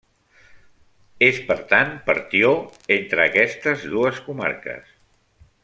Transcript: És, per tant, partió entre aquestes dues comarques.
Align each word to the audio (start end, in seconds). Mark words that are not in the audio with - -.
És, 1.27 1.41
per 1.49 1.57
tant, 1.73 1.91
partió 2.07 2.49
entre 2.97 3.23
aquestes 3.27 3.85
dues 3.93 4.23
comarques. 4.31 4.91